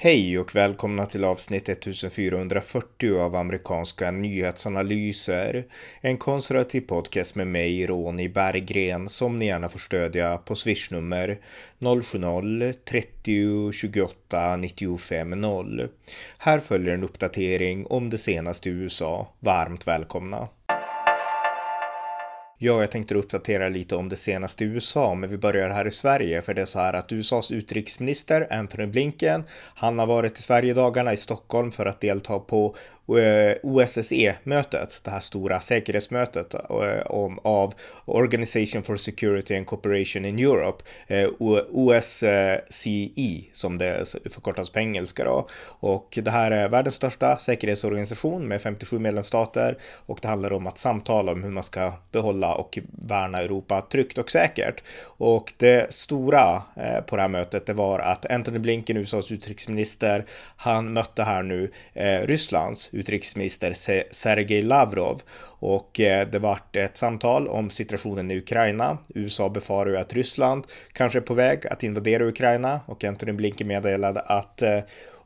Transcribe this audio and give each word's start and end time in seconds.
Hej 0.00 0.38
och 0.38 0.54
välkomna 0.54 1.06
till 1.06 1.24
avsnitt 1.24 1.68
1440 1.68 3.18
av 3.18 3.36
amerikanska 3.36 4.10
nyhetsanalyser. 4.10 5.64
En 6.00 6.16
konservativ 6.16 6.80
podcast 6.80 7.34
med 7.34 7.46
mig, 7.46 7.86
Ronny 7.86 8.28
Berggren, 8.28 9.08
som 9.08 9.38
ni 9.38 9.46
gärna 9.46 9.68
får 9.68 9.78
stödja 9.78 10.38
på 10.38 10.54
swishnummer 10.54 11.38
070-30 11.78 13.72
28 13.72 14.56
95 14.56 15.30
0. 15.30 15.88
Här 16.38 16.58
följer 16.60 16.94
en 16.94 17.04
uppdatering 17.04 17.86
om 17.86 18.10
det 18.10 18.18
senaste 18.18 18.68
i 18.68 18.72
USA. 18.72 19.34
Varmt 19.40 19.86
välkomna! 19.86 20.48
Ja, 22.60 22.80
jag 22.80 22.90
tänkte 22.90 23.14
uppdatera 23.14 23.68
lite 23.68 23.96
om 23.96 24.08
det 24.08 24.16
senaste 24.16 24.64
i 24.64 24.66
USA, 24.66 25.14
men 25.14 25.30
vi 25.30 25.38
börjar 25.38 25.70
här 25.70 25.86
i 25.86 25.90
Sverige, 25.90 26.42
för 26.42 26.54
det 26.54 26.62
är 26.62 26.66
så 26.66 26.78
här 26.78 26.94
att 26.94 27.12
USAs 27.12 27.50
utrikesminister 27.50 28.52
Antony 28.52 28.86
Blinken, 28.86 29.44
han 29.74 29.98
har 29.98 30.06
varit 30.06 30.38
i 30.38 30.42
Sverigedagarna 30.42 31.12
i 31.12 31.16
Stockholm 31.16 31.70
för 31.70 31.86
att 31.86 32.00
delta 32.00 32.38
på 32.38 32.76
OSSE-mötet, 33.62 34.80
eh, 34.80 34.88
det 35.04 35.10
här 35.10 35.20
stora 35.20 35.60
säkerhetsmötet 35.60 36.54
eh, 36.54 37.06
om, 37.06 37.38
av 37.44 37.74
Organization 38.04 38.82
for 38.82 38.96
Security 38.96 39.56
and 39.56 39.66
Cooperation 39.66 40.24
in 40.24 40.38
Europe, 40.38 40.84
eh, 41.06 41.28
OSCE 41.70 43.44
som 43.52 43.78
det 43.78 44.14
förkortas 44.30 44.70
på 44.70 44.78
engelska 44.78 45.24
då. 45.24 45.48
Och 45.64 46.18
det 46.22 46.30
här 46.30 46.50
är 46.50 46.68
världens 46.68 46.94
största 46.94 47.38
säkerhetsorganisation 47.38 48.48
med 48.48 48.62
57 48.62 48.98
medlemsstater 48.98 49.78
och 50.06 50.18
det 50.22 50.28
handlar 50.28 50.52
om 50.52 50.66
att 50.66 50.78
samtala 50.78 51.32
om 51.32 51.42
hur 51.42 51.50
man 51.50 51.62
ska 51.62 51.92
behålla 52.12 52.54
och 52.54 52.78
värna 52.92 53.38
Europa 53.38 53.80
tryggt 53.80 54.18
och 54.18 54.30
säkert. 54.30 54.82
Och 55.02 55.52
det 55.56 55.92
stora 55.92 56.62
på 57.06 57.16
det 57.16 57.22
här 57.22 57.28
mötet 57.28 57.66
det 57.66 57.72
var 57.74 57.98
att 57.98 58.30
Anthony 58.30 58.58
Blinken, 58.58 58.96
USAs 58.96 59.32
utrikesminister, 59.32 60.24
han 60.56 60.92
mötte 60.92 61.22
här 61.22 61.42
nu 61.42 61.70
Rysslands 62.24 62.90
utrikesminister 62.98 63.74
Sergej 64.10 64.62
Lavrov 64.62 65.22
och 65.58 66.00
eh, 66.00 66.28
det 66.28 66.38
vart 66.38 66.76
ett 66.76 66.96
samtal 66.96 67.48
om 67.48 67.70
situationen 67.70 68.30
i 68.30 68.38
Ukraina. 68.38 68.98
USA 69.14 69.48
befarar 69.48 69.90
ju 69.90 69.96
att 69.96 70.12
Ryssland 70.12 70.66
kanske 70.92 71.18
är 71.18 71.22
på 71.22 71.34
väg 71.34 71.66
att 71.66 71.82
invadera 71.82 72.24
Ukraina 72.24 72.80
och 72.86 73.04
Antony 73.04 73.32
Blinken 73.32 73.66
meddelade 73.66 74.20
att 74.20 74.62
eh, 74.62 74.80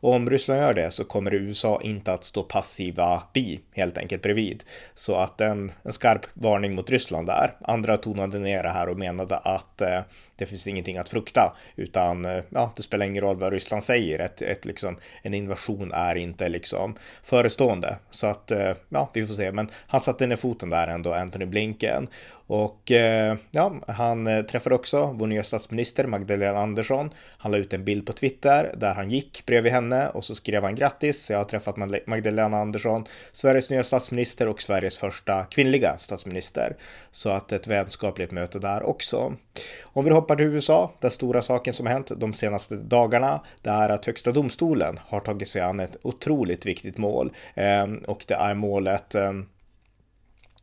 om 0.05 0.31
Ryssland 0.31 0.61
gör 0.61 0.75
det 0.75 0.91
så 0.91 1.05
kommer 1.05 1.35
USA 1.35 1.81
inte 1.83 2.13
att 2.13 2.25
stå 2.25 2.43
passiva 2.43 3.23
bi 3.33 3.61
helt 3.73 3.99
enkelt 3.99 4.23
bredvid. 4.23 4.65
Så 4.95 5.15
att 5.15 5.41
en, 5.41 5.73
en 5.83 5.93
skarp 5.93 6.27
varning 6.35 6.75
mot 6.75 6.91
Ryssland 6.91 7.27
där. 7.27 7.57
Andra 7.61 7.97
tonade 7.97 8.39
ner 8.39 8.63
det 8.63 8.69
här 8.69 8.89
och 8.89 8.99
menade 8.99 9.37
att 9.37 9.81
eh, 9.81 10.01
det 10.37 10.47
finns 10.47 10.67
ingenting 10.67 10.99
att 10.99 11.09
frukta 11.09 11.57
utan 11.77 12.25
eh, 12.25 12.43
ja, 12.49 12.73
det 12.77 12.83
spelar 12.83 13.07
ingen 13.07 13.23
roll 13.23 13.37
vad 13.37 13.53
Ryssland 13.53 13.83
säger. 13.83 14.19
Ett, 14.19 14.43
ett, 14.43 14.65
liksom, 14.65 14.97
en 15.23 15.35
invasion 15.35 15.93
är 15.93 16.15
inte 16.15 16.49
liksom 16.49 16.97
förestående. 17.23 17.99
Så 18.11 18.27
att 18.27 18.51
eh, 18.51 18.73
ja, 18.89 19.11
vi 19.15 19.27
får 19.27 19.35
se. 19.35 19.53
Men 19.53 19.69
han 19.87 20.01
satte 20.01 20.22
ner 20.27 20.37
foten 20.37 20.71
där 20.71 20.89
ändå, 20.89 21.13
Anthony 21.13 21.47
Blinken. 21.47 22.09
Och 22.47 22.91
eh, 22.91 23.37
ja, 23.51 23.75
han 23.87 24.27
eh, 24.27 24.43
träffade 24.43 24.75
också 24.75 25.07
vår 25.19 25.27
nya 25.27 25.43
statsminister 25.43 26.07
Magdalena 26.07 26.59
Andersson. 26.59 27.11
Han 27.39 27.53
la 27.53 27.59
ut 27.59 27.73
en 27.73 27.85
bild 27.85 28.07
på 28.07 28.13
Twitter 28.13 28.75
där 28.77 28.95
han 28.95 29.11
gick 29.11 29.47
bredvid 29.47 29.73
henne 29.73 30.09
och 30.09 30.25
så 30.25 30.35
skrev 30.35 30.63
han 30.63 30.75
grattis. 30.75 31.31
Jag 31.31 31.39
har 31.39 31.45
träffat 31.45 31.77
Magdalena 32.07 32.59
Andersson, 32.59 33.05
Sveriges 33.33 33.71
nya 33.71 33.83
statsminister 33.83 34.49
och 34.49 34.63
Sveriges 34.63 34.99
första 34.99 35.45
kvinnliga 35.45 35.99
statsminister. 35.99 36.77
Så 37.11 37.31
att 37.31 37.53
ett 37.53 37.67
vänskapligt 37.67 38.33
möte 38.33 38.59
där 38.59 38.83
också. 38.83 39.37
Om 39.83 40.05
vi 40.05 40.11
hoppar 40.11 40.37
till 40.37 40.47
USA, 40.47 40.93
den 41.01 41.11
stora 41.11 41.43
saken 41.43 41.75
som 41.75 41.87
har 41.87 41.93
hänt 41.93 42.13
de 42.17 42.33
senaste 42.33 42.75
dagarna, 42.75 43.41
det 43.63 43.71
är 43.71 43.89
att 43.89 44.07
Högsta 44.07 44.33
domstolen 44.33 45.01
har 45.09 45.21
tagit 45.21 45.49
sig 45.49 45.63
an 45.63 45.81
ett 45.81 45.97
otroligt 46.03 46.67
viktigt 46.67 46.99
mål 46.99 47.33
eh, 47.55 47.87
och 48.07 48.25
det 48.27 48.35
är 48.35 48.55
målet 48.55 49.15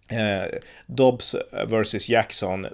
Eh, 0.09 0.59
Dobbs 0.85 1.35
vs 1.67 2.09
Jackson, 2.09 2.67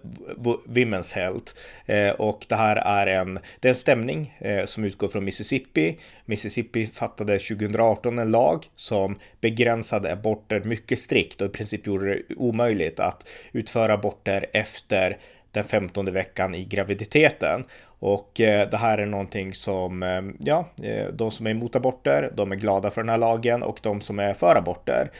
Women's 0.68 1.16
Health. 1.16 1.54
Eh, 1.86 2.12
och 2.12 2.46
det 2.50 2.56
här 2.56 2.76
är 2.76 3.08
en, 3.08 3.40
det 3.60 3.68
är 3.68 3.70
en 3.70 3.76
stämning 3.76 4.38
eh, 4.40 4.66
som 4.66 4.84
utgår 4.84 5.08
från 5.08 5.26
Mississippi. 5.26 6.00
Mississippi 6.26 6.88
fattade 6.88 7.40
2018 7.40 8.20
en 8.20 8.32
lag 8.32 8.66
som 8.76 9.20
begränsade 9.42 10.14
aborter 10.14 10.62
mycket 10.64 11.00
strikt 11.00 11.42
och 11.42 11.48
i 11.48 11.52
princip 11.52 11.88
gjorde 11.88 12.14
det 12.14 12.36
omöjligt 12.36 13.00
att 13.00 13.28
utföra 13.52 13.94
aborter 13.94 14.46
efter 14.54 15.18
den 15.52 15.64
15 15.64 16.14
veckan 16.14 16.56
i 16.56 16.66
graviditeten. 16.66 17.66
Och 18.00 18.40
eh, 18.40 18.70
det 18.70 18.78
här 18.78 18.98
är 18.98 19.06
någonting 19.06 19.54
som, 19.54 20.04
eh, 20.04 20.22
ja, 20.40 20.70
eh, 20.84 21.08
de 21.08 21.32
som 21.32 21.48
är 21.48 21.52
emot 21.52 21.76
aborter, 21.76 22.32
de 22.36 22.52
är 22.52 22.56
glada 22.56 22.92
för 22.92 23.02
den 23.02 23.10
här 23.10 23.18
lagen 23.18 23.64
och 23.64 23.80
de 23.84 24.02
som 24.02 24.20
är 24.20 24.34
för 24.34 24.56
aborter 24.56 25.12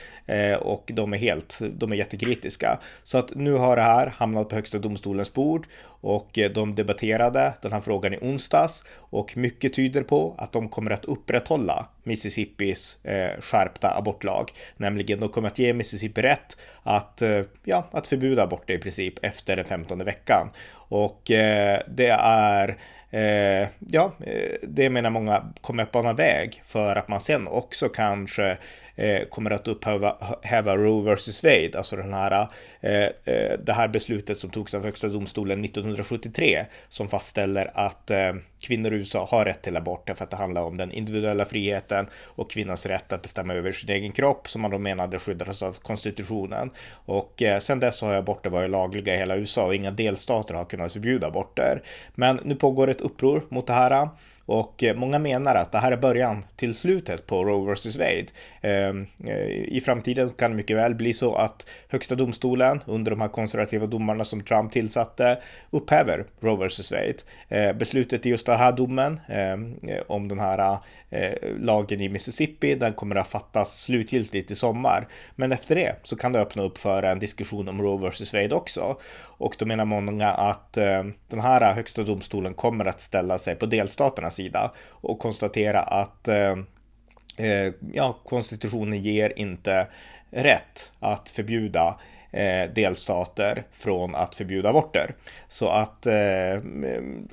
och 0.60 0.90
de 0.94 1.12
är 1.12 1.18
helt, 1.18 1.58
de 1.72 1.92
är 1.92 1.96
jättekritiska. 1.96 2.78
Så 3.02 3.18
att 3.18 3.34
nu 3.34 3.52
har 3.52 3.76
det 3.76 3.82
här 3.82 4.06
hamnat 4.06 4.48
på 4.48 4.54
Högsta 4.54 4.78
domstolens 4.78 5.32
bord 5.32 5.66
och 6.00 6.38
de 6.54 6.74
debatterade 6.74 7.54
den 7.62 7.72
här 7.72 7.80
frågan 7.80 8.14
i 8.14 8.18
onsdags 8.22 8.84
och 8.96 9.36
mycket 9.36 9.74
tyder 9.74 10.02
på 10.02 10.34
att 10.38 10.52
de 10.52 10.68
kommer 10.68 10.90
att 10.90 11.04
upprätthålla 11.04 11.86
Mississippis 12.02 12.98
skärpta 13.40 13.98
abortlag, 13.98 14.52
nämligen 14.76 15.20
de 15.20 15.28
kommer 15.28 15.48
att 15.48 15.58
ge 15.58 15.72
Mississippi 15.72 16.22
rätt 16.22 16.56
att, 16.82 17.22
ja, 17.64 17.88
att 17.92 18.06
förbjuda 18.06 18.42
aborter 18.42 18.74
i 18.74 18.78
princip 18.78 19.24
efter 19.24 19.56
den 19.56 19.64
15 19.64 20.04
veckan. 20.04 20.48
Och 20.88 21.30
eh, 21.30 21.80
det 21.88 22.08
är 22.20 22.76
Eh, 23.10 23.68
ja, 23.78 24.12
eh, 24.20 24.56
det 24.62 24.90
menar 24.90 25.10
många 25.10 25.44
kommer 25.60 25.82
att 25.82 25.92
bana 25.92 26.12
väg 26.12 26.62
för 26.64 26.96
att 26.96 27.08
man 27.08 27.20
sen 27.20 27.48
också 27.48 27.88
kanske 27.88 28.58
eh, 28.96 29.28
kommer 29.28 29.50
att 29.50 29.68
upphäva 29.68 30.76
Roe 30.76 31.14
vs 31.14 31.44
Wade, 31.44 31.70
alltså 31.76 31.96
den 31.96 32.14
här, 32.14 32.48
eh, 32.80 33.04
eh, 33.24 33.58
det 33.64 33.72
här 33.72 33.88
beslutet 33.88 34.38
som 34.38 34.50
togs 34.50 34.74
av 34.74 34.84
Högsta 34.84 35.08
domstolen 35.08 35.64
1973 35.64 36.66
som 36.88 37.08
fastställer 37.08 37.70
att 37.74 38.10
eh, 38.10 38.32
kvinnor 38.60 38.92
i 38.92 38.96
USA 38.96 39.28
har 39.30 39.44
rätt 39.44 39.62
till 39.62 39.76
abort 39.76 40.10
för 40.14 40.24
att 40.24 40.30
det 40.30 40.36
handlar 40.36 40.62
om 40.62 40.76
den 40.76 40.92
individuella 40.92 41.44
friheten 41.44 42.06
och 42.24 42.50
kvinnans 42.50 42.86
rätt 42.86 43.12
att 43.12 43.22
bestämma 43.22 43.54
över 43.54 43.72
sin 43.72 43.90
egen 43.90 44.12
kropp 44.12 44.48
som 44.48 44.62
man 44.62 44.70
då 44.70 44.78
menade 44.78 45.18
skyddades 45.18 45.62
av 45.62 45.72
konstitutionen. 45.72 46.70
Och 46.92 47.42
eh, 47.42 47.58
sen 47.58 47.80
dess 47.80 48.02
har 48.02 48.14
aborter 48.14 48.50
varit 48.50 48.70
lagliga 48.70 49.14
i 49.14 49.18
hela 49.18 49.36
USA 49.36 49.66
och 49.66 49.74
inga 49.74 49.90
delstater 49.90 50.54
har 50.54 50.64
kunnat 50.64 50.92
förbjuda 50.92 51.26
aborter. 51.26 51.82
Men 52.14 52.40
nu 52.44 52.54
pågår 52.54 52.90
ett 52.90 53.00
uppror 53.00 53.42
mot 53.48 53.66
det 53.66 53.72
här. 53.72 54.08
Och 54.46 54.82
eh, 54.82 54.96
många 54.96 55.18
menar 55.18 55.54
att 55.54 55.72
det 55.72 55.78
här 55.78 55.92
är 55.92 55.96
början 55.96 56.44
till 56.56 56.74
slutet 56.74 57.26
på 57.26 57.44
Roe 57.44 57.74
vs 57.74 57.96
Wade. 57.96 58.26
Ehm, 58.60 59.06
eh, 59.24 59.48
I 59.48 59.82
framtiden 59.84 60.28
kan 60.28 60.50
det 60.50 60.56
mycket 60.56 60.76
väl 60.76 60.94
bli 60.94 61.12
så 61.12 61.34
att 61.34 61.66
Högsta 61.88 62.14
domstolen 62.14 62.82
under 62.86 63.10
de 63.10 63.20
här 63.20 63.28
konservativa 63.28 63.86
domarna 63.86 64.24
som 64.24 64.42
Trump 64.42 64.72
tillsatte 64.72 65.38
upphäver 65.70 66.24
Roe 66.40 66.66
vs 66.66 66.92
Wade. 66.92 67.16
Eh, 67.48 67.76
beslutet 67.76 68.26
i 68.26 68.30
just 68.30 68.46
den 68.46 68.58
här 68.58 68.72
domen 68.72 69.20
ehm, 69.28 69.76
om 70.06 70.28
den 70.28 70.38
här 70.38 70.78
lagen 71.58 72.00
i 72.00 72.08
Mississippi, 72.08 72.74
den 72.74 72.92
kommer 72.92 73.16
att 73.16 73.28
fattas 73.28 73.82
slutgiltigt 73.82 74.50
i 74.50 74.54
sommar. 74.54 75.08
Men 75.34 75.52
efter 75.52 75.74
det 75.74 75.96
så 76.02 76.16
kan 76.16 76.32
det 76.32 76.40
öppna 76.40 76.62
upp 76.62 76.78
för 76.78 77.02
en 77.02 77.18
diskussion 77.18 77.68
om 77.68 77.82
Roe 77.82 78.10
vs 78.10 78.34
Wade 78.34 78.54
också. 78.54 78.96
Och 79.38 79.56
då 79.58 79.66
menar 79.66 79.84
många 79.84 80.28
att 80.28 80.76
ehm, 80.76 81.14
den 81.28 81.40
här 81.40 81.74
högsta 81.74 82.02
domstolen 82.02 82.54
kommer 82.54 82.84
att 82.84 83.00
ställa 83.00 83.38
sig 83.38 83.54
på 83.54 83.66
delstaternas 83.66 84.35
sida 84.36 84.72
och 84.90 85.18
konstatera 85.18 85.80
att 85.80 86.28
eh, 86.28 86.56
eh, 87.36 87.72
ja, 87.92 88.18
konstitutionen 88.24 89.00
ger 89.00 89.32
inte 89.38 89.86
rätt 90.30 90.92
att 91.00 91.30
förbjuda 91.30 91.98
eh, 92.36 92.70
delstater 92.74 93.64
från 93.72 94.14
att 94.14 94.34
förbjuda 94.34 94.68
aborter. 94.68 95.14
Så 95.48 95.68
att 95.68 96.06
eh, 96.06 96.14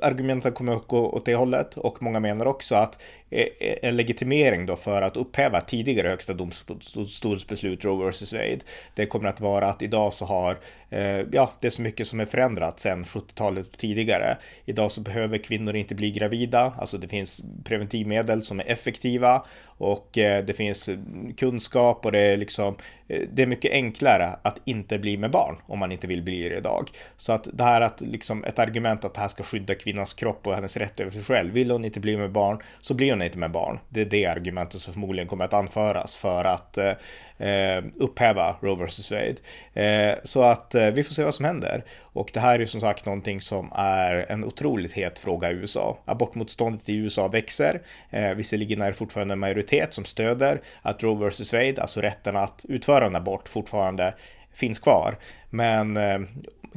argumenten 0.01 0.51
kommer 0.51 0.73
att 0.73 0.87
gå 0.87 1.09
åt 1.09 1.25
det 1.25 1.35
hållet 1.35 1.77
och 1.77 2.01
många 2.01 2.19
menar 2.19 2.45
också 2.45 2.75
att 2.75 2.99
Eh, 3.33 3.47
eh 3.59 3.77
en 3.81 3.95
legitimering 3.95 4.65
då 4.65 4.75
för 4.75 5.01
att 5.01 5.17
upphäva 5.17 5.61
tidigare 5.61 6.07
högsta 6.07 6.33
domstolsbeslut 6.33 7.85
Roe 7.85 8.09
vs 8.11 8.33
Wade. 8.33 8.59
Det 8.95 9.05
kommer 9.05 9.29
att 9.29 9.41
vara 9.41 9.67
att 9.67 9.81
idag 9.81 10.13
så 10.13 10.25
har, 10.25 10.59
eh, 10.89 11.21
ja, 11.31 11.51
det 11.59 11.67
är 11.67 11.71
så 11.71 11.81
mycket 11.81 12.07
som 12.07 12.19
är 12.19 12.25
förändrat 12.25 12.79
sedan 12.79 13.03
70-talet 13.03 13.77
tidigare. 13.77 14.37
Idag 14.65 14.91
så 14.91 15.01
behöver 15.01 15.37
kvinnor 15.37 15.75
inte 15.75 15.95
bli 15.95 16.11
gravida, 16.11 16.73
alltså 16.77 16.97
det 16.97 17.07
finns 17.07 17.43
preventivmedel 17.63 18.43
som 18.43 18.59
är 18.59 18.71
effektiva 18.71 19.45
och 19.65 20.17
eh, 20.17 20.45
det 20.45 20.53
finns 20.53 20.89
kunskap 21.37 22.05
och 22.05 22.11
det 22.11 22.19
är 22.19 22.37
liksom 22.37 22.75
Eh, 23.13 23.27
det 23.33 23.41
är 23.41 23.45
mycket 23.45 23.71
enklare 23.71 24.35
att 24.41 24.61
inte 24.65 24.99
bli 24.99 25.17
med 25.17 25.31
barn 25.31 25.55
om 25.67 25.79
man 25.79 25.91
inte 25.91 26.07
vill 26.07 26.23
bli 26.23 26.49
det 26.49 26.57
idag. 26.57 26.89
Så 27.17 27.33
att 27.33 27.47
det 27.53 27.63
här 27.63 27.81
att 27.81 28.01
liksom 28.01 28.43
ett 28.43 28.59
argument 28.59 29.05
att 29.05 29.13
det 29.13 29.21
här 29.21 29.27
ska 29.27 29.43
skydda 29.43 29.75
kvinnans 29.75 30.13
kropp 30.13 30.47
och 30.47 30.55
hennes 30.55 30.77
rätt 30.77 30.99
över 30.99 31.11
sig 31.11 31.23
själv. 31.23 31.53
Vill 31.53 31.71
hon 31.71 31.85
inte 31.85 31.99
bli 31.99 32.17
med 32.17 32.31
barn 32.31 32.59
så 32.81 32.93
blir 32.93 33.11
hon 33.11 33.21
inte 33.21 33.37
med 33.37 33.51
barn. 33.51 33.79
Det 33.89 34.01
är 34.01 34.05
det 34.05 34.25
argumentet 34.25 34.81
som 34.81 34.93
förmodligen 34.93 35.27
kommer 35.27 35.45
att 35.45 35.53
anföras 35.53 36.15
för 36.15 36.45
att 36.45 36.77
eh, 36.77 36.93
eh 37.37 37.83
upphäva 37.95 38.55
Roe 38.61 38.85
vs 38.85 39.11
Wade. 39.11 39.35
Eh, 39.73 40.15
så 40.23 40.43
att 40.43 40.75
eh, 40.75 40.91
vi 40.91 41.03
får 41.03 41.13
se 41.13 41.23
vad 41.23 41.33
som 41.33 41.45
händer. 41.45 41.83
Och 42.13 42.29
det 42.33 42.39
här 42.39 42.55
är 42.55 42.59
ju 42.59 42.67
som 42.67 42.81
sagt 42.81 43.05
någonting 43.05 43.41
som 43.41 43.71
är 43.75 44.25
en 44.29 44.43
otroligt 44.43 44.93
het 44.93 45.19
fråga 45.19 45.51
i 45.51 45.53
USA. 45.53 45.97
Abortmotståndet 46.05 46.89
i 46.89 46.95
USA 46.95 47.27
växer. 47.27 47.81
Eh, 48.09 48.33
visserligen 48.33 48.81
är 48.81 48.87
det 48.87 48.93
fortfarande 48.93 49.33
en 49.33 49.39
majoritet 49.39 49.93
som 49.93 50.05
stöder 50.05 50.61
att 50.81 51.03
Roe 51.03 51.29
vs 51.29 51.53
Wade, 51.53 51.81
alltså 51.81 52.01
rätten 52.01 52.35
att 52.35 52.65
utföra 52.69 53.02
en 53.05 53.15
abort, 53.15 53.49
fortfarande 53.49 54.13
finns 54.53 54.79
kvar. 54.79 55.17
Men 55.49 55.97
eh, 55.97 56.19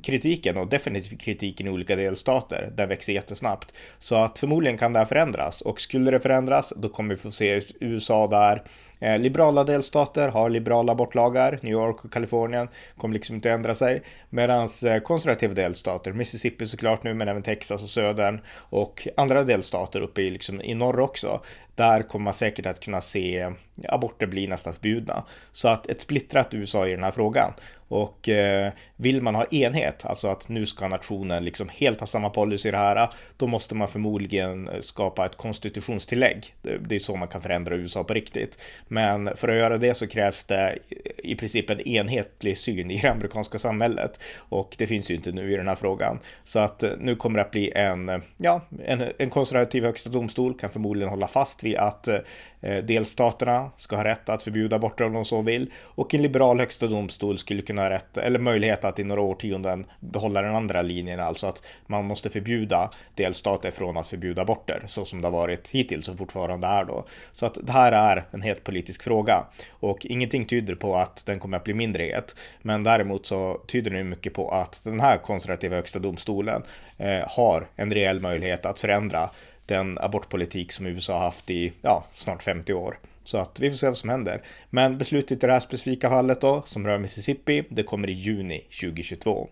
kritiken 0.03 0.57
och 0.57 0.69
definitivt 0.69 1.21
kritiken 1.21 1.67
i 1.67 1.71
olika 1.71 1.97
delstater, 1.97 2.73
den 2.77 2.89
växer 2.89 3.13
jättesnabbt. 3.13 3.73
Så 3.99 4.15
att 4.15 4.39
förmodligen 4.39 4.79
kan 4.79 4.93
det 4.93 4.99
här 4.99 5.07
förändras 5.07 5.61
och 5.61 5.81
skulle 5.81 6.11
det 6.11 6.21
förändras, 6.21 6.73
då 6.77 6.89
kommer 6.89 7.15
vi 7.15 7.21
få 7.21 7.31
se 7.31 7.61
USA 7.81 8.27
där 8.27 8.63
Eh, 9.01 9.19
liberala 9.19 9.65
delstater 9.65 10.29
har 10.29 10.51
liberala 10.51 10.93
abortlagar, 10.93 11.59
New 11.63 11.73
York 11.73 12.05
och 12.05 12.13
Kalifornien 12.13 12.69
kommer 12.97 13.15
liksom 13.15 13.35
inte 13.35 13.51
ändra 13.51 13.75
sig. 13.75 14.03
Medan 14.31 14.69
eh, 14.87 14.99
konservativa 14.99 15.55
delstater, 15.55 16.13
Mississippi 16.13 16.67
såklart 16.67 17.03
nu, 17.03 17.15
men 17.15 17.29
även 17.29 17.43
Texas 17.43 17.83
och 17.83 17.89
södern 17.89 18.41
och 18.51 19.09
andra 19.17 19.43
delstater 19.43 20.01
uppe 20.01 20.23
i, 20.23 20.31
liksom, 20.31 20.61
i 20.61 20.75
norr 20.75 21.01
också, 21.01 21.41
där 21.75 22.03
kommer 22.03 22.25
man 22.25 22.35
säkert 22.35 22.67
att 22.67 22.81
kunna 22.81 23.01
se 23.01 23.39
eh, 23.39 23.51
aborter 23.89 24.27
bli 24.27 24.47
nästan 24.47 24.73
förbjudna. 24.73 25.25
Så 25.53 25.69
att 25.69 25.87
ett 25.87 26.01
splittrat 26.01 26.55
USA 26.55 26.87
i 26.87 26.91
den 26.91 27.05
här 27.05 27.11
frågan. 27.11 27.53
Och 27.89 28.29
eh, 28.29 28.73
vill 28.97 29.23
man 29.23 29.35
ha 29.35 29.45
enhet, 29.45 30.07
alltså 30.07 30.29
att 30.29 30.49
nu 30.49 30.67
ska 30.67 30.89
nationen 30.89 31.45
liksom 31.45 31.69
helt 31.69 32.01
ha 32.01 32.07
samma 32.07 32.31
policy 32.31 32.69
i 32.69 32.73
det 32.73 32.79
här, 32.79 33.09
då 33.37 33.47
måste 33.47 33.75
man 33.75 33.89
förmodligen 33.89 34.69
eh, 34.69 34.81
skapa 34.81 35.27
ett 35.27 35.37
konstitutionstillägg. 35.37 36.55
Det 36.63 36.95
är 36.95 36.99
så 36.99 37.17
man 37.17 37.29
kan 37.29 37.43
förändra 37.43 37.75
USA 37.75 38.05
på 38.05 38.15
riktigt. 38.15 38.59
Men 38.89 39.31
för 39.37 39.49
att 39.49 39.57
göra 39.57 39.79
det 39.79 39.95
så 39.95 40.07
krävs 40.07 40.45
det 40.45 40.79
i 41.19 41.35
princip 41.35 41.71
en 41.71 41.81
enhetlig 41.81 42.59
syn 42.59 42.91
i 42.91 43.01
det 43.01 43.09
amerikanska 43.09 43.59
samhället. 43.59 44.21
Och 44.37 44.75
det 44.79 44.87
finns 44.87 45.11
ju 45.11 45.15
inte 45.15 45.33
nu 45.33 45.53
i 45.53 45.57
den 45.57 45.69
här 45.69 45.75
frågan. 45.75 46.19
Så 46.45 46.59
att 46.59 46.83
eh, 46.83 46.91
nu 46.99 47.17
kommer 47.17 47.39
det 47.39 47.45
att 47.45 47.51
bli 47.51 47.73
en, 47.75 48.09
eh, 48.09 48.19
ja, 48.37 48.61
en, 48.85 49.05
en 49.19 49.31
konservativ 49.31 49.85
högsta 49.85 50.11
domstol 50.11 50.59
kan 50.59 50.71
förmodligen 50.71 51.11
hålla 51.11 51.29
fast 51.29 51.65
vid 51.65 51.77
att 51.77 52.09
eh, 52.09 52.85
delstaterna 52.85 53.71
ska 53.77 53.97
ha 53.97 54.05
rätt 54.05 54.29
att 54.29 54.43
förbjuda 54.43 54.77
aborter 54.77 55.05
om 55.05 55.13
de 55.13 55.25
så 55.25 55.43
vill 55.43 55.71
och 55.83 56.15
en 56.15 56.23
liberal 56.23 56.59
högsta 56.59 56.87
domstol 56.87 57.39
skulle 57.39 57.63
kunna 57.63 57.83
ha 57.83 57.91
rätt 57.91 58.17
eller 58.17 58.39
möjlighet 58.39 58.85
att 58.85 58.99
i 58.99 59.05
några 59.05 59.21
årtionden 59.21 59.87
behålla 60.01 60.43
den 60.43 60.55
andra 60.55 60.83
linjen, 60.83 61.21
alltså 61.21 61.47
att 61.47 61.63
man 61.87 62.05
måste 62.05 62.31
förbjuda 62.31 62.91
delstater 63.15 63.71
från 63.71 63.97
att 63.97 64.09
förbjuda 64.09 64.43
aborter 64.43 64.83
så 64.87 65.05
som 65.05 65.21
det 65.21 65.27
har 65.27 65.33
varit 65.33 65.69
hittills 65.69 66.09
och 66.09 66.19
fortfarande 66.19 66.67
är 66.67 66.85
då. 66.85 67.07
Så 67.33 67.47
att 67.47 67.59
det 67.63 67.73
här 67.73 67.93
är 67.93 68.25
en 68.31 68.43
helt 68.43 68.65
politisk 68.65 68.76
politisk 68.77 69.03
fråga 69.03 69.47
och 69.71 70.07
ingenting 70.07 70.47
tyder 70.47 70.75
på 70.75 70.97
att 70.97 71.27
den 71.27 71.39
kommer 71.39 71.57
att 71.57 71.65
bli 71.65 71.75
mindre 71.75 72.03
het. 72.03 72.37
Men 72.63 72.85
däremot 72.85 73.27
så 73.27 73.61
tyder 73.67 73.91
det 73.91 74.05
mycket 74.05 74.35
på 74.35 74.51
att 74.51 74.85
den 74.85 75.01
här 75.01 75.17
konservativa 75.17 75.77
högsta 75.77 75.99
domstolen 75.99 76.63
eh, 76.99 77.29
har 77.29 77.67
en 77.77 77.93
reell 77.95 78.21
möjlighet 78.21 78.67
att 78.67 78.81
förändra 78.81 79.31
den 79.67 79.99
abortpolitik 79.99 80.73
som 80.73 80.87
USA 80.87 81.13
har 81.13 81.21
haft 81.21 81.51
i 81.51 81.73
ja, 81.83 82.05
snart 82.15 82.43
50 82.43 82.73
år. 82.75 82.99
Så 83.25 83.39
att 83.39 83.61
vi 83.61 83.71
får 83.71 83.77
se 83.77 83.87
vad 83.87 83.97
som 83.97 84.11
händer. 84.11 84.43
Men 84.71 84.99
beslutet 84.99 85.45
i 85.45 85.47
det 85.47 85.53
här 85.53 85.61
specifika 85.61 86.11
fallet 86.11 86.41
då, 86.41 86.63
som 86.67 86.87
rör 86.87 86.99
Mississippi, 86.99 87.65
det 87.69 87.83
kommer 87.83 88.11
i 88.11 88.13
juni 88.13 88.59
2022. 88.59 89.49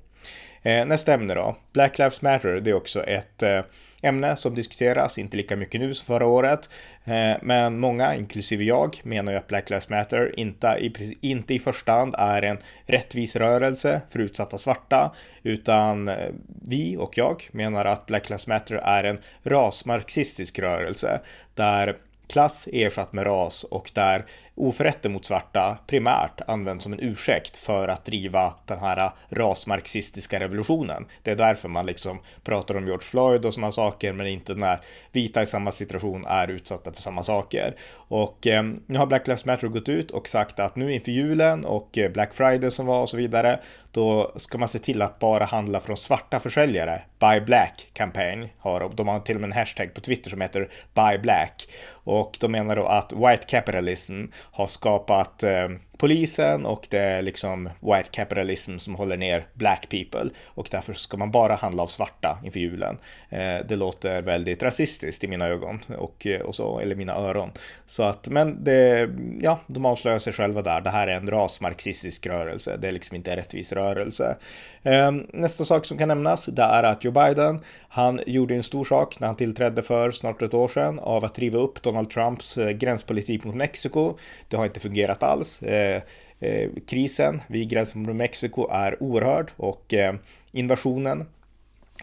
Eh, 0.67 0.87
nästa 0.87 1.15
ämne 1.15 1.35
då, 1.35 1.57
Black 1.73 1.99
Lives 1.99 2.23
Matter, 2.23 2.61
det 2.61 2.71
är 2.71 2.75
också 2.75 3.03
ett 3.03 3.43
eh, 3.43 3.61
ämne 4.03 4.37
som 4.37 4.55
diskuteras, 4.55 5.19
inte 5.19 5.37
lika 5.37 5.57
mycket 5.57 5.81
nu 5.81 5.95
som 5.95 6.07
förra 6.07 6.27
året. 6.27 6.71
Eh, 7.05 7.37
men 7.43 7.79
många, 7.79 8.15
inklusive 8.15 8.65
jag, 8.65 9.01
menar 9.03 9.33
ju 9.33 9.39
att 9.39 9.47
Black 9.47 9.71
Lives 9.71 9.89
Matter 9.89 10.41
inte 10.41 10.67
i, 10.67 11.17
inte 11.21 11.55
i 11.55 11.59
första 11.59 11.93
hand 11.93 12.15
är 12.19 12.43
en 12.43 12.59
rättvis 12.87 13.37
rörelse 13.37 14.01
för 14.11 14.19
utsatta 14.19 14.59
svarta, 14.59 15.15
utan 15.43 16.09
eh, 16.09 16.29
vi 16.63 16.97
och 16.97 17.19
jag 17.19 17.49
menar 17.53 17.85
att 17.85 18.07
Black 18.07 18.31
Lives 18.31 18.47
Matter 18.47 18.77
är 18.77 19.05
en 19.05 19.19
rasmarxistisk 19.43 20.59
rörelse 20.59 21.21
där 21.55 21.97
klass 22.27 22.69
ersatt 22.73 23.13
med 23.13 23.27
ras 23.27 23.65
och 23.65 23.91
där 23.95 24.25
oförrätter 24.55 25.09
mot 25.09 25.25
svarta 25.25 25.79
primärt 25.87 26.41
används 26.47 26.83
som 26.83 26.93
en 26.93 27.01
ursäkt 27.01 27.57
för 27.57 27.89
att 27.89 28.05
driva 28.05 28.55
den 28.67 28.79
här 28.79 29.11
rasmarxistiska 29.29 30.41
revolutionen. 30.41 31.07
Det 31.23 31.31
är 31.31 31.37
därför 31.37 31.69
man 31.69 31.87
liksom 31.87 32.21
pratar 32.45 32.77
om 32.77 32.87
George 32.87 33.05
Floyd 33.05 33.45
och 33.45 33.55
sådana 33.55 33.73
saker, 33.73 34.13
men 34.13 34.27
inte 34.27 34.55
när 34.55 34.81
vita 35.13 35.43
i 35.43 35.47
samma 35.47 35.73
situation 35.73 36.25
är 36.27 36.49
utsatta 36.49 36.93
för 36.93 37.03
samma 37.03 37.23
saker. 37.23 37.77
Och 37.95 38.47
eh, 38.47 38.63
nu 38.87 38.99
har 38.99 39.07
Black 39.07 39.27
Lives 39.27 39.45
Matter 39.45 39.69
gått 39.69 39.89
ut 39.89 40.11
och 40.11 40.29
sagt 40.29 40.61
att 40.61 40.77
nu 40.77 40.93
inför 40.93 41.13
julen 41.13 41.65
och 41.65 41.99
eh, 41.99 42.13
Black 42.13 42.35
Friday 42.35 42.71
som 42.71 42.87
var 42.87 43.03
och 43.03 43.09
så 43.09 43.17
vidare, 43.17 43.61
då 43.95 44.33
ska 44.37 44.59
man 44.59 44.69
se 44.69 44.79
till 44.79 45.03
att 45.03 45.19
bara 45.19 45.45
handla 45.45 45.81
från 45.81 45.97
svarta 45.97 46.41
försäljare. 46.41 47.03
Buy 47.19 47.41
Black 47.41 47.89
kampanj 47.93 48.55
har 48.59 48.81
de 48.81 48.97
De 48.97 49.09
har 49.09 49.21
till 49.21 49.35
och 49.35 49.41
med 49.41 49.49
en 49.49 49.57
hashtag 49.57 49.95
på 49.95 50.01
Twitter 50.01 50.31
som 50.31 50.41
heter 50.41 50.69
Buy 50.95 51.19
Black 51.19 51.69
och 51.91 52.37
de 52.41 52.53
menar 52.53 52.77
då 52.77 52.87
att 52.87 53.13
white 53.13 53.45
capitalism 53.47 54.25
har 54.35 54.67
skapat 54.67 55.43
eh, 55.43 55.69
polisen 56.05 56.67
och 56.67 56.87
det 56.91 56.99
är 56.99 57.23
liksom 57.23 57.71
white 57.81 58.09
capitalism 58.11 58.77
som 58.79 58.95
håller 58.95 59.17
ner 59.17 59.47
black 59.55 59.89
people 59.89 60.31
och 60.47 60.69
därför 60.71 60.93
ska 60.93 61.17
man 61.17 61.31
bara 61.31 61.55
handla 61.55 61.83
av 61.83 61.87
svarta 61.87 62.39
inför 62.45 62.61
julen. 62.61 62.99
Eh, 63.29 63.67
det 63.69 63.77
låter 63.77 64.23
väldigt 64.23 64.63
rasistiskt 64.63 65.25
i 65.25 65.29
mina 65.29 65.47
ögon 65.47 65.81
och, 65.99 66.27
eh, 66.27 66.41
och 66.41 66.55
så, 66.55 66.79
eller 66.79 66.97
mina 66.97 67.15
öron. 67.15 67.51
Så 67.87 68.03
att, 68.03 68.29
men 68.29 68.65
det, 68.65 69.11
ja, 69.41 69.61
de 69.67 69.85
avslöjar 69.85 70.19
sig 70.19 70.33
själva 70.33 70.63
där. 70.63 70.81
Det 70.81 70.91
här 70.91 71.07
är 71.07 71.17
en 71.17 71.31
rasmarxistisk 71.31 72.27
rörelse. 72.27 72.77
Det 72.77 72.89
är 72.89 72.93
liksom 72.93 73.17
inte 73.17 73.31
en 73.31 73.37
rättvis 73.37 73.73
rörelse. 73.73 74.37
Eh, 74.83 75.13
nästa 75.33 75.65
sak 75.65 75.85
som 75.85 75.99
kan 75.99 76.09
nämnas, 76.09 76.47
det 76.47 76.63
är 76.63 76.83
att 76.83 77.05
Joe 77.05 77.13
Biden, 77.13 77.61
han 77.89 78.21
gjorde 78.27 78.55
en 78.55 78.63
stor 78.63 78.85
sak 78.85 79.21
när 79.21 79.27
han 79.27 79.37
tillträdde 79.37 79.83
för 79.83 80.11
snart 80.11 80.43
ett 80.43 80.55
år 80.55 80.69
sedan 80.69 80.99
av 80.99 81.25
att 81.25 81.35
driva 81.35 81.59
upp 81.59 81.83
Donald 81.83 82.11
Trumps 82.11 82.59
gränspolitik 82.75 83.45
mot 83.45 83.55
Mexiko. 83.55 84.19
Det 84.49 84.57
har 84.57 84.65
inte 84.65 84.81
fungerat 84.81 85.23
alls. 85.23 85.63
Eh, 85.95 86.03
eh, 86.51 86.71
krisen 86.87 87.43
vid 87.47 87.69
gränsen 87.69 88.03
mot 88.03 88.17
Mexiko 88.17 88.69
är 88.71 89.03
oerhörd 89.03 89.51
och 89.57 89.95
eh, 89.95 90.15
invasionen 90.53 91.27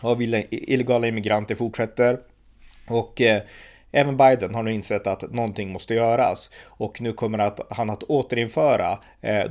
av 0.01 0.21
illegala 0.21 1.07
immigranter 1.07 1.55
fortsätter. 1.55 2.19
Och 2.87 3.21
Även 3.93 4.17
Biden 4.17 4.55
har 4.55 4.63
nu 4.63 4.73
insett 4.73 5.07
att 5.07 5.33
någonting 5.33 5.71
måste 5.71 5.93
göras 5.93 6.51
och 6.65 7.01
nu 7.01 7.13
kommer 7.13 7.39
att, 7.39 7.59
han 7.69 7.89
att 7.89 8.03
återinföra 8.03 8.97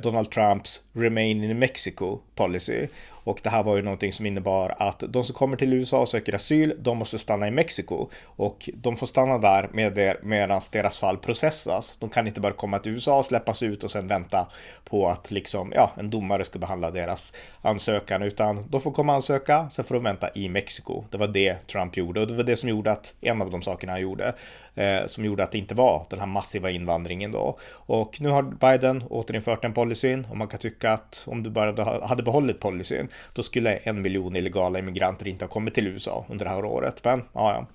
Donald 0.03 0.31
Trumps 0.31 0.83
Remain 0.93 1.45
in 1.45 1.59
Mexico 1.59 2.19
policy. 2.35 2.87
Och 3.31 3.41
det 3.43 3.51
här 3.51 3.63
var 3.63 3.77
ju 3.77 3.83
någonting 3.83 4.13
som 4.13 4.27
innebar 4.27 4.75
att 4.79 5.03
de 5.09 5.25
som 5.25 5.35
kommer 5.35 5.57
till 5.57 5.73
USA 5.73 6.01
och 6.01 6.09
söker 6.09 6.35
asyl, 6.35 6.75
de 6.79 6.99
måste 6.99 7.19
stanna 7.19 7.49
i 7.49 7.51
Mexiko. 7.51 8.09
Och 8.25 8.71
de 8.75 8.97
får 8.97 9.07
stanna 9.07 9.39
där 9.39 9.69
med 9.73 9.95
det 9.95 10.17
medan 10.23 10.61
deras 10.73 10.99
fall 10.99 11.17
processas. 11.17 11.97
De 11.99 12.09
kan 12.09 12.27
inte 12.27 12.41
bara 12.41 12.53
komma 12.53 12.79
till 12.79 12.93
USA 12.93 13.19
och 13.19 13.25
släppas 13.25 13.63
ut 13.63 13.85
och 13.85 13.91
sen 13.91 14.07
vänta 14.07 14.47
på 14.85 15.09
att 15.09 15.31
liksom, 15.31 15.73
ja, 15.75 15.91
en 15.97 16.11
domare 16.11 16.45
ska 16.45 16.59
behandla 16.59 16.91
deras 16.91 17.33
ansökan. 17.63 18.23
Utan 18.23 18.65
de 18.71 18.81
får 18.81 18.93
komma 18.93 19.13
och 19.13 19.17
ansöka, 19.17 19.71
sen 19.71 19.85
får 19.85 19.95
de 19.95 20.05
vänta 20.05 20.31
i 20.35 20.49
Mexiko. 20.49 21.05
Det 21.11 21.19
var 21.19 21.29
det 21.29 21.67
Trump 21.67 21.97
gjorde 21.97 22.21
och 22.21 22.27
det 22.27 22.35
var 22.35 22.45
det 22.45 22.57
som 22.57 22.69
gjorde 22.69 22.93
att, 22.93 23.15
en 23.21 23.43
av 23.43 23.51
de 23.51 23.63
sakerna 23.63 23.93
han 23.93 24.03
gjorde, 24.03 24.35
eh, 24.75 25.07
som 25.07 25.25
gjorde 25.25 25.43
att 25.43 25.53
det 25.53 25.59
inte 25.59 25.75
var 25.75 26.07
den 26.11 26.19
här 26.19 26.27
massiva 26.27 26.71
invandringen 26.71 27.33
då. 27.33 27.59
Och 27.73 28.21
nu 28.21 28.29
har 28.29 28.43
Biden 28.43 29.03
återinfört 29.11 29.63
den 29.63 29.73
policyn 29.73 30.27
och 30.31 30.37
man 30.37 30.49
kan 30.49 30.61
tycka 30.61 30.93
att 30.93 31.25
om 31.27 31.43
du 31.43 31.51
bara 31.51 32.07
hade 32.07 32.23
behållit 32.23 32.61
policyn 32.61 33.09
då 33.33 33.43
skulle 33.43 33.77
en 33.77 34.03
miljon 34.03 34.37
illegala 34.37 34.79
immigranter 34.79 35.29
inte 35.29 35.45
ha 35.45 35.51
kommit 35.51 35.75
till 35.75 35.87
USA 35.87 36.27
under 36.29 36.45
det 36.45 36.51
här 36.51 36.65
året. 36.65 37.05
Men 37.05 37.23
ja, 37.33 37.67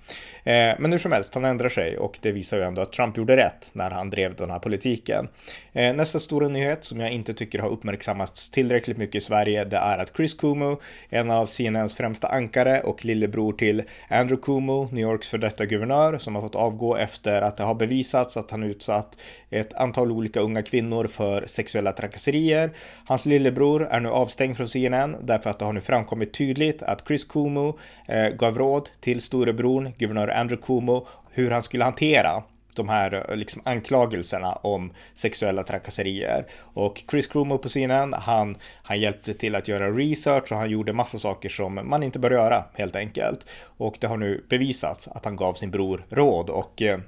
ja. 0.44 0.52
Eh, 0.52 0.76
men 0.78 0.92
hur 0.92 0.98
som 0.98 1.12
helst, 1.12 1.34
han 1.34 1.44
ändrar 1.44 1.68
sig 1.68 1.98
och 1.98 2.18
det 2.22 2.32
visar 2.32 2.56
ju 2.56 2.62
ändå 2.62 2.82
att 2.82 2.92
Trump 2.92 3.16
gjorde 3.16 3.36
rätt 3.36 3.70
när 3.72 3.90
han 3.90 4.10
drev 4.10 4.34
den 4.34 4.50
här 4.50 4.58
politiken. 4.58 5.28
Eh, 5.72 5.94
nästa 5.94 6.18
stora 6.18 6.48
nyhet 6.48 6.84
som 6.84 7.00
jag 7.00 7.10
inte 7.10 7.34
tycker 7.34 7.58
har 7.58 7.68
uppmärksammats 7.68 8.50
tillräckligt 8.50 8.96
mycket 8.96 9.14
i 9.14 9.20
Sverige, 9.20 9.64
det 9.64 9.76
är 9.76 9.98
att 9.98 10.16
Chris 10.16 10.34
Cuomo, 10.34 10.80
en 11.08 11.30
av 11.30 11.46
CNNs 11.46 11.94
främsta 11.94 12.28
ankare 12.28 12.80
och 12.80 13.04
lillebror 13.04 13.52
till 13.52 13.82
Andrew 14.08 14.42
Cuomo, 14.42 14.88
New 14.92 15.02
Yorks 15.02 15.28
för 15.28 15.38
detta 15.38 15.66
guvernör, 15.66 16.18
som 16.18 16.34
har 16.34 16.42
fått 16.42 16.54
avgå 16.54 16.96
efter 16.96 17.42
att 17.42 17.56
det 17.56 17.62
har 17.62 17.74
bevisats 17.74 18.36
att 18.36 18.50
han 18.50 18.62
utsatt 18.62 19.18
ett 19.50 19.74
antal 19.74 20.12
olika 20.12 20.40
unga 20.40 20.62
kvinnor 20.62 21.06
för 21.06 21.44
sexuella 21.46 21.92
trakasserier. 21.92 22.70
Hans 23.04 23.26
lillebror 23.26 23.86
är 23.86 24.00
nu 24.00 24.08
avstängd 24.08 24.56
från 24.56 24.68
CNN 24.68 25.16
därför 25.26 25.50
att 25.50 25.58
det 25.58 25.64
har 25.64 25.72
nu 25.72 25.80
framkommit 25.80 26.34
tydligt 26.34 26.82
att 26.82 27.06
Chris 27.06 27.24
Cuomo 27.24 27.78
eh, 28.08 28.28
gav 28.28 28.58
råd 28.58 28.90
till 29.00 29.20
storebror, 29.20 29.92
guvernör 29.98 30.28
Andrew 30.28 30.66
Cuomo, 30.66 31.06
hur 31.30 31.50
han 31.50 31.62
skulle 31.62 31.84
hantera 31.84 32.42
de 32.76 32.88
här 32.88 33.30
eh, 33.30 33.36
liksom 33.36 33.62
anklagelserna 33.64 34.52
om 34.52 34.92
sexuella 35.14 35.62
trakasserier. 35.62 36.46
Och 36.58 37.04
Chris 37.10 37.26
Cuomo 37.26 37.58
på 37.58 37.68
scenen, 37.68 38.12
han, 38.12 38.56
han 38.82 39.00
hjälpte 39.00 39.34
till 39.34 39.54
att 39.54 39.68
göra 39.68 39.90
research 39.90 40.52
och 40.52 40.58
han 40.58 40.70
gjorde 40.70 40.92
massa 40.92 41.18
saker 41.18 41.48
som 41.48 41.80
man 41.84 42.02
inte 42.02 42.18
bör 42.18 42.30
göra 42.30 42.64
helt 42.74 42.96
enkelt. 42.96 43.46
Och 43.62 43.96
det 44.00 44.06
har 44.06 44.16
nu 44.16 44.44
bevisats 44.48 45.08
att 45.08 45.24
han 45.24 45.36
gav 45.36 45.54
sin 45.54 45.70
bror 45.70 46.06
råd 46.10 46.50
och 46.50 46.82
eh, 46.82 46.98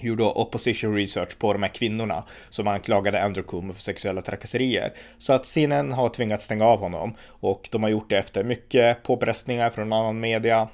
gjorde 0.00 0.24
opposition 0.24 0.94
research 0.94 1.38
på 1.38 1.52
de 1.52 1.62
här 1.62 1.74
kvinnorna 1.74 2.24
som 2.48 2.68
anklagade 2.68 3.22
Andrew 3.22 3.50
Cuomo 3.50 3.72
för 3.72 3.82
sexuella 3.82 4.22
trakasserier. 4.22 4.92
Så 5.18 5.32
att 5.32 5.46
CNN 5.46 5.92
har 5.92 6.08
tvingats 6.08 6.44
stänga 6.44 6.64
av 6.64 6.80
honom 6.80 7.14
och 7.22 7.68
de 7.72 7.82
har 7.82 7.90
gjort 7.90 8.10
det 8.10 8.18
efter 8.18 8.44
mycket 8.44 9.02
påpressningar 9.02 9.70
från 9.70 9.92
annan 9.92 10.20
media. 10.20 10.68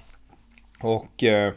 Och 0.80 1.24
eh, 1.24 1.52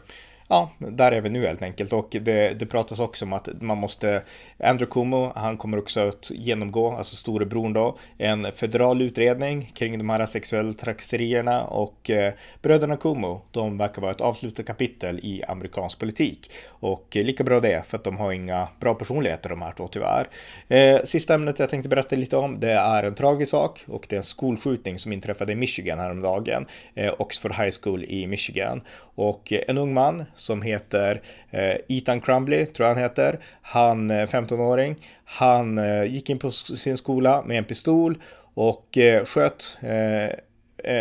ja, 0.48 0.70
där 0.78 1.12
är 1.12 1.20
vi 1.20 1.30
nu 1.30 1.46
helt 1.46 1.62
enkelt. 1.62 1.92
Och 1.92 2.08
det, 2.10 2.58
det 2.58 2.66
pratas 2.66 3.00
också 3.00 3.24
om 3.24 3.32
att 3.32 3.48
man 3.60 3.78
måste, 3.78 4.22
Andrew 4.58 4.92
Cuomo, 4.92 5.32
han 5.34 5.56
kommer 5.56 5.78
också 5.78 6.08
att 6.08 6.30
genomgå, 6.30 6.92
alltså 6.92 7.16
storebror 7.16 7.74
då, 7.74 7.98
en 8.18 8.52
federal 8.52 9.02
utredning 9.02 9.70
kring 9.74 9.98
de 9.98 10.10
här 10.10 10.26
sexuella 10.26 10.72
trakasserierna 10.72 11.64
och 11.64 12.10
eh, 12.10 12.32
bröderna 12.62 12.96
Cuomo, 12.96 13.42
de 13.50 13.78
verkar 13.78 14.02
vara 14.02 14.10
ett 14.10 14.20
avslutat 14.20 14.66
kapitel 14.66 15.20
i 15.22 15.42
amerikansk 15.48 15.98
politik. 15.98 16.50
Och 16.68 17.16
eh, 17.16 17.24
lika 17.24 17.44
bra 17.44 17.60
det, 17.60 17.86
för 17.86 17.96
att 17.96 18.04
de 18.04 18.16
har 18.16 18.32
inga 18.32 18.68
bra 18.80 18.94
personligheter 18.94 19.50
de 19.50 19.62
här 19.62 19.72
två 19.72 19.88
tyvärr. 19.88 20.28
Eh, 20.68 21.02
sista 21.04 21.34
ämnet 21.34 21.58
jag 21.58 21.70
tänkte 21.70 21.88
berätta 21.88 22.16
lite 22.16 22.36
om, 22.36 22.60
det 22.60 22.72
är 22.72 23.02
en 23.02 23.14
tragisk 23.14 23.50
sak 23.50 23.84
och 23.86 24.06
det 24.08 24.16
är 24.16 24.18
en 24.18 24.24
skolskjutning 24.24 24.98
som 24.98 25.12
inträffade 25.12 25.52
i 25.52 25.56
Michigan 25.56 25.98
häromdagen, 25.98 26.66
eh, 26.94 27.14
Oxford 27.18 27.52
High 27.52 27.70
School 27.82 28.04
i 28.04 28.26
Michigan. 28.26 28.80
Och 29.14 29.52
eh, 29.52 29.60
en 29.68 29.78
ung 29.78 29.94
man 29.94 30.24
som 30.38 30.62
heter 30.62 31.22
eh, 31.50 31.76
Ethan 31.88 32.20
Crumbly, 32.20 32.66
tror 32.66 32.88
jag 32.88 32.94
han 32.94 33.02
heter. 33.02 33.38
Han, 33.62 34.10
eh, 34.10 34.26
15-åring, 34.26 34.96
han 35.24 35.78
eh, 35.78 36.04
gick 36.04 36.30
in 36.30 36.38
på 36.38 36.50
sin 36.50 36.96
skola 36.96 37.42
med 37.46 37.58
en 37.58 37.64
pistol 37.64 38.18
och 38.54 38.98
sköt 39.24 39.78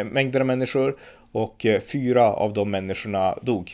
mängder 0.05 0.39
av 0.39 0.45
människor 0.45 0.97
och 1.31 1.65
fyra 1.91 2.23
av 2.33 2.53
de 2.53 2.71
människorna 2.71 3.35
dog. 3.41 3.71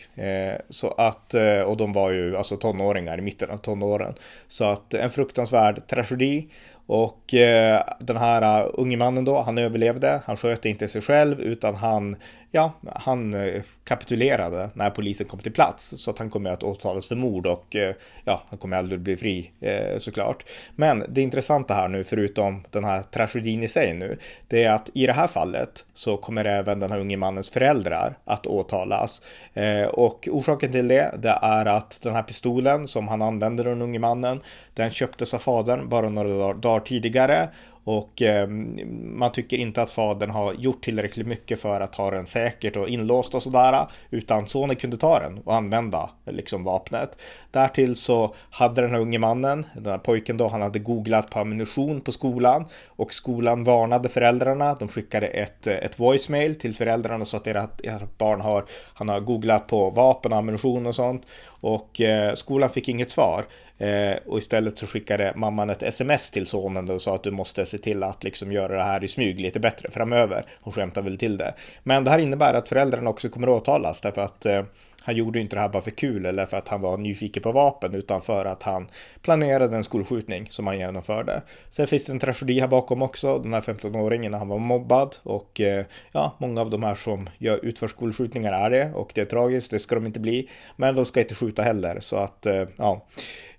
så 0.69 0.91
att, 0.91 1.33
och 1.65 1.77
de 1.77 1.93
var 1.93 2.11
ju 2.11 2.37
alltså 2.37 2.57
tonåringar 2.57 3.17
i 3.17 3.21
mitten 3.21 3.49
av 3.49 3.57
tonåren. 3.57 4.13
Så 4.47 4.63
att 4.63 4.93
en 4.93 5.09
fruktansvärd 5.09 5.87
tragedi. 5.87 6.47
Och 6.85 7.33
eh, 7.33 7.83
den 7.99 8.17
här 8.17 8.63
uh, 8.63 8.71
unge 8.73 8.97
mannen 8.97 9.25
då, 9.25 9.41
han 9.41 9.57
överlevde. 9.57 10.21
Han 10.25 10.37
sköt 10.37 10.65
inte 10.65 10.87
sig 10.87 11.01
själv 11.01 11.39
utan 11.39 11.75
han 11.75 12.15
ja, 12.55 12.71
han 12.95 13.33
eh, 13.33 13.61
kapitulerade 13.83 14.69
när 14.73 14.89
polisen 14.89 15.27
kom 15.27 15.39
till 15.39 15.53
plats 15.53 15.93
så 15.97 16.11
att 16.11 16.19
han 16.19 16.29
kommer 16.29 16.49
att 16.49 16.63
åtalas 16.63 17.07
för 17.07 17.15
mord 17.15 17.45
och 17.45 17.75
eh, 17.75 17.95
ja, 18.25 18.41
han 18.49 18.59
kommer 18.59 18.77
aldrig 18.77 18.99
bli 18.99 19.17
fri 19.17 19.51
eh, 19.61 19.97
såklart. 19.97 20.45
Men 20.75 21.03
det 21.09 21.21
intressanta 21.21 21.73
här 21.73 21.87
nu, 21.87 22.03
förutom 22.03 22.63
den 22.71 22.83
här 22.83 23.01
tragedin 23.01 23.63
i 23.63 23.67
sig 23.67 23.93
nu, 23.93 24.17
det 24.47 24.63
är 24.63 24.71
att 24.71 24.89
i 24.93 25.07
det 25.07 25.13
här 25.13 25.27
fallet 25.27 25.85
så 25.93 26.17
kommer 26.17 26.45
även 26.45 26.79
den 26.79 26.91
här 26.91 26.99
unge 26.99 27.17
mannens 27.17 27.49
föräldrar 27.49 28.17
att 28.25 28.47
åtalas 28.47 29.21
eh, 29.53 29.85
och 29.85 30.27
orsaken 30.31 30.71
till 30.71 30.87
det, 30.87 31.15
det 31.19 31.39
är 31.41 31.65
att 31.65 31.99
den 32.03 32.15
här 32.15 32.23
pistolen 32.23 32.87
som 32.87 33.07
han 33.07 33.21
använde 33.21 33.63
den 33.63 33.81
unge 33.81 33.99
mannen, 33.99 34.41
den 34.73 34.91
köptes 34.91 35.33
av 35.33 35.39
fadern 35.39 35.89
bara 35.89 36.09
några 36.09 36.53
dagar 36.53 36.72
dagar 36.73 36.81
tidigare 36.81 37.51
och 37.83 38.21
eh, 38.21 38.47
man 38.47 39.31
tycker 39.31 39.57
inte 39.57 39.81
att 39.81 39.91
fadern 39.91 40.29
har 40.29 40.53
gjort 40.53 40.83
tillräckligt 40.83 41.27
mycket 41.27 41.59
för 41.59 41.81
att 41.81 41.95
ha 41.95 42.11
den 42.11 42.25
säkert 42.25 42.77
och 42.77 42.89
inlåst 42.89 43.35
och 43.35 43.43
sådär. 43.43 43.87
Utan 44.09 44.47
sonen 44.47 44.75
kunde 44.75 44.97
ta 44.97 45.19
den 45.19 45.37
och 45.37 45.55
använda 45.55 46.09
liksom 46.25 46.63
vapnet. 46.63 47.17
Därtill 47.51 47.95
så 47.95 48.35
hade 48.49 48.81
den 48.81 48.91
här 48.91 48.99
unge 48.99 49.19
mannen, 49.19 49.65
den 49.75 49.91
här 49.91 49.97
pojken 49.97 50.37
då, 50.37 50.47
han 50.47 50.61
hade 50.61 50.79
googlat 50.79 51.29
på 51.29 51.39
ammunition 51.39 52.01
på 52.01 52.11
skolan 52.11 52.65
och 52.87 53.13
skolan 53.13 53.63
varnade 53.63 54.09
föräldrarna. 54.09 54.75
De 54.75 54.87
skickade 54.87 55.27
ett, 55.27 55.67
ett 55.67 55.99
voicemail 55.99 56.55
till 56.55 56.75
föräldrarna 56.75 57.25
så 57.25 57.37
att 57.37 57.43
deras, 57.43 57.69
barn 58.17 58.41
har, 58.41 58.65
han 58.93 59.09
har 59.09 59.19
googlat 59.19 59.67
på 59.67 59.89
vapen 59.89 60.31
och 60.31 60.37
ammunition 60.37 60.85
och 60.85 60.95
sånt. 60.95 61.27
Och 61.45 62.01
eh, 62.01 62.33
skolan 62.33 62.69
fick 62.69 62.89
inget 62.89 63.11
svar. 63.11 63.45
Eh, 63.77 64.17
och 64.25 64.37
istället 64.37 64.77
så 64.77 64.87
skickade 64.87 65.33
mamman 65.35 65.69
ett 65.69 65.83
sms 65.83 66.31
till 66.31 66.47
sonen 66.47 66.89
och 66.89 67.01
sa 67.01 67.15
att 67.15 67.23
du 67.23 67.31
måste 67.31 67.65
se 67.73 67.77
till 67.77 68.03
att 68.03 68.23
liksom 68.23 68.51
göra 68.51 68.77
det 68.77 68.83
här 68.83 69.03
i 69.03 69.07
smyg 69.07 69.39
lite 69.39 69.59
bättre 69.59 69.91
framöver. 69.91 70.45
Hon 70.61 70.73
skämtar 70.73 71.01
väl 71.01 71.17
till 71.17 71.37
det. 71.37 71.53
Men 71.83 72.03
det 72.03 72.11
här 72.11 72.19
innebär 72.19 72.53
att 72.53 72.69
föräldrarna 72.69 73.09
också 73.09 73.29
kommer 73.29 73.47
att 73.47 73.61
åtalas 73.61 74.01
därför 74.01 74.21
att 74.21 74.45
eh, 74.45 74.63
han 75.05 75.15
gjorde 75.15 75.39
inte 75.39 75.55
det 75.55 75.59
här 75.59 75.69
bara 75.69 75.81
för 75.81 75.91
kul 75.91 76.25
eller 76.25 76.45
för 76.45 76.57
att 76.57 76.67
han 76.67 76.81
var 76.81 76.97
nyfiken 76.97 77.43
på 77.43 77.51
vapen 77.51 77.93
utan 77.93 78.21
för 78.21 78.45
att 78.45 78.63
han 78.63 78.87
planerade 79.21 79.77
en 79.77 79.83
skolskjutning 79.83 80.47
som 80.49 80.67
han 80.67 80.77
genomförde. 80.77 81.41
Sen 81.69 81.87
finns 81.87 82.05
det 82.05 82.11
en 82.11 82.19
tragedi 82.19 82.59
här 82.59 82.67
bakom 82.67 83.01
också. 83.01 83.39
Den 83.39 83.53
här 83.53 83.61
15-åringen 83.61 84.31
när 84.31 84.37
han 84.37 84.47
var 84.47 84.59
mobbad 84.59 85.15
och 85.23 85.61
eh, 85.61 85.85
ja, 86.11 86.35
många 86.37 86.61
av 86.61 86.69
de 86.69 86.83
här 86.83 86.95
som 86.95 87.29
gör, 87.37 87.65
utför 87.65 87.87
skolskjutningar 87.87 88.53
är 88.53 88.69
det 88.69 88.93
och 88.93 89.11
det 89.15 89.21
är 89.21 89.25
tragiskt, 89.25 89.71
det 89.71 89.79
ska 89.79 89.95
de 89.95 90.05
inte 90.05 90.19
bli. 90.19 90.49
Men 90.75 90.95
de 90.95 91.05
ska 91.05 91.19
inte 91.19 91.35
skjuta 91.35 91.61
heller 91.61 91.99
så 91.99 92.15
att 92.15 92.45
eh, 92.45 92.63
ja. 92.77 93.05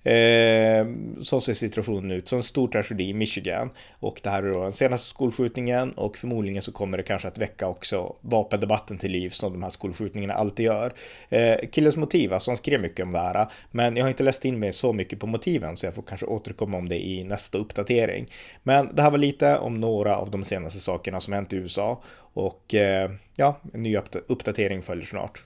Eh, 0.04 0.86
så 1.20 1.40
ser 1.40 1.54
situationen 1.54 2.10
ut. 2.10 2.28
Så 2.28 2.36
en 2.36 2.42
stor 2.42 2.68
tragedi 2.68 3.08
i 3.08 3.14
Michigan. 3.14 3.70
Och 4.00 4.20
det 4.22 4.30
här 4.30 4.42
är 4.42 4.52
då 4.52 4.62
den 4.62 4.72
senaste 4.72 5.08
skolskjutningen 5.08 5.92
och 5.92 6.16
förmodligen 6.16 6.62
så 6.62 6.72
kommer 6.72 6.96
det 6.96 7.02
kanske 7.02 7.28
att 7.28 7.38
väcka 7.38 7.68
också 7.68 8.16
vapendebatten 8.20 8.98
till 8.98 9.10
liv 9.10 9.28
som 9.28 9.52
de 9.52 9.62
här 9.62 9.70
skolskjutningarna 9.70 10.34
alltid 10.34 10.66
gör. 10.66 10.94
Eh, 11.28 11.56
killens 11.72 11.96
motiv, 11.96 12.32
alltså 12.32 12.50
han 12.50 12.56
skrev 12.56 12.80
mycket 12.80 13.06
om 13.06 13.12
det 13.12 13.18
här. 13.18 13.46
Men 13.70 13.96
jag 13.96 14.04
har 14.04 14.08
inte 14.08 14.22
läst 14.22 14.44
in 14.44 14.58
mig 14.58 14.72
så 14.72 14.92
mycket 14.92 15.20
på 15.20 15.26
motiven 15.26 15.76
så 15.76 15.86
jag 15.86 15.94
får 15.94 16.02
kanske 16.02 16.26
återkomma 16.26 16.78
om 16.78 16.88
det 16.88 17.06
i 17.06 17.24
nästa 17.24 17.58
uppdatering. 17.58 18.26
Men 18.62 18.94
det 18.94 19.02
här 19.02 19.10
var 19.10 19.18
lite 19.18 19.58
om 19.58 19.80
några 19.80 20.16
av 20.16 20.30
de 20.30 20.44
senaste 20.44 20.80
sakerna 20.80 21.20
som 21.20 21.32
hänt 21.32 21.52
i 21.52 21.56
USA. 21.56 22.02
Och 22.16 22.74
eh, 22.74 23.10
ja, 23.36 23.60
en 23.72 23.82
ny 23.82 23.96
uppdatering 24.28 24.82
följer 24.82 25.06
snart. 25.06 25.42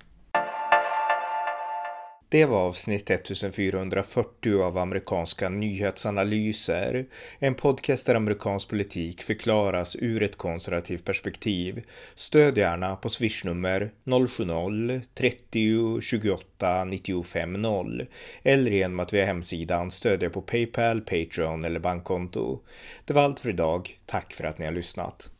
Det 2.30 2.44
var 2.44 2.58
avsnitt 2.58 3.10
1440 3.10 4.62
av 4.62 4.78
amerikanska 4.78 5.48
nyhetsanalyser. 5.48 7.06
En 7.38 7.54
podcast 7.54 8.06
där 8.06 8.14
amerikansk 8.14 8.68
politik 8.68 9.22
förklaras 9.22 9.96
ur 9.96 10.22
ett 10.22 10.36
konservativt 10.36 11.04
perspektiv. 11.04 11.84
Stöd 12.14 12.58
gärna 12.58 12.96
på 12.96 13.10
swishnummer 13.10 13.90
070-30 14.04 16.00
28 16.00 16.84
95 16.84 17.62
0 17.62 18.06
eller 18.42 18.70
genom 18.70 19.00
att 19.00 19.12
via 19.12 19.26
hemsidan 19.26 19.90
stödja 19.90 20.30
på 20.30 20.42
Paypal, 20.42 21.00
Patreon 21.00 21.64
eller 21.64 21.80
bankkonto. 21.80 22.60
Det 23.04 23.12
var 23.12 23.22
allt 23.22 23.40
för 23.40 23.48
idag. 23.48 23.98
Tack 24.06 24.32
för 24.32 24.44
att 24.44 24.58
ni 24.58 24.64
har 24.64 24.72
lyssnat. 24.72 25.30